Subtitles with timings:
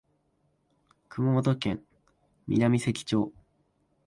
[1.09, 1.83] 熊本県
[2.47, 3.31] 南関町